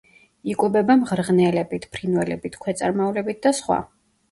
[0.53, 3.81] იკვებება მღრღნელებით, ფრინველებით, ქვეწარმავლებით და სხვა.